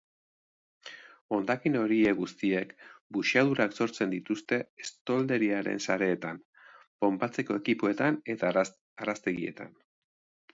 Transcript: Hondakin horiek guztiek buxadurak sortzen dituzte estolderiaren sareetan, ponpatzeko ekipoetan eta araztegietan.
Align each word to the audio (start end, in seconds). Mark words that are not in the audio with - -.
Hondakin 1.35 1.75
horiek 1.81 2.15
guztiek 2.21 2.71
buxadurak 3.17 3.75
sortzen 3.79 4.15
dituzte 4.15 4.59
estolderiaren 4.85 5.83
sareetan, 5.89 6.41
ponpatzeko 7.05 7.59
ekipoetan 7.63 8.19
eta 8.37 8.53
araztegietan. 8.57 9.79